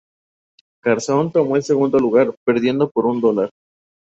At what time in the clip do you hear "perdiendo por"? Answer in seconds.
2.43-3.05